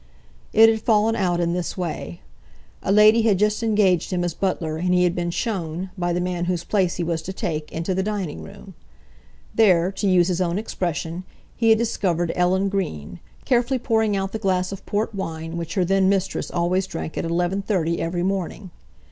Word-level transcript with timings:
It 0.51 0.67
had 0.67 0.81
fallen 0.81 1.15
out 1.15 1.39
in 1.39 1.53
this 1.53 1.77
way. 1.77 2.21
A 2.81 2.91
lady 2.91 3.21
had 3.21 3.37
just 3.37 3.61
engaged 3.61 4.09
him 4.11 4.23
as 4.23 4.33
butler, 4.33 4.77
and 4.77 4.95
he 4.95 5.03
had 5.03 5.13
been 5.13 5.29
shown, 5.29 5.91
by 5.95 6.11
the 6.11 6.19
man 6.19 6.45
whose 6.45 6.63
place 6.63 6.95
he 6.95 7.03
was 7.03 7.21
to 7.21 7.31
take, 7.31 7.71
into 7.71 7.93
the 7.93 8.01
dining 8.01 8.41
room. 8.41 8.73
There, 9.53 9.91
to 9.91 10.09
use 10.09 10.27
his 10.27 10.41
own 10.41 10.57
expression, 10.57 11.23
he 11.55 11.69
had 11.69 11.77
discovered 11.77 12.31
Ellen 12.35 12.67
Green, 12.67 13.19
carefully 13.45 13.77
pouring 13.77 14.17
out 14.17 14.31
the 14.31 14.39
glass 14.39 14.71
of 14.71 14.87
port 14.87 15.13
wine 15.13 15.55
which 15.55 15.75
her 15.75 15.85
then 15.85 16.09
mistress 16.09 16.49
always 16.49 16.87
drank 16.87 17.15
at 17.15 17.23
11.30 17.23 17.99
every 17.99 18.23
morning. 18.23 18.71